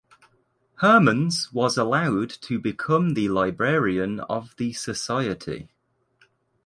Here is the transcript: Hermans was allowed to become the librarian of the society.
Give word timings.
Hermans 0.81 1.53
was 1.53 1.77
allowed 1.77 2.31
to 2.31 2.57
become 2.59 3.09
the 3.13 3.29
librarian 3.29 4.19
of 4.21 4.55
the 4.55 4.73
society. 4.73 5.67